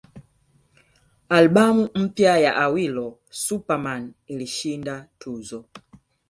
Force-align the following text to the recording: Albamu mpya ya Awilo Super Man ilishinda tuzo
Albamu 1.37 1.89
mpya 1.95 2.37
ya 2.37 2.55
Awilo 2.55 3.19
Super 3.29 3.77
Man 3.79 4.13
ilishinda 4.27 5.07
tuzo 5.19 5.65